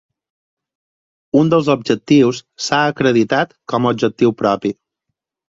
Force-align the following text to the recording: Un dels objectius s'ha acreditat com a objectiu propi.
Un 1.41 1.51
dels 1.51 1.69
objectius 1.75 2.41
s'ha 2.69 2.81
acreditat 2.95 3.55
com 3.75 3.87
a 3.87 3.93
objectiu 3.97 4.37
propi. 4.45 4.77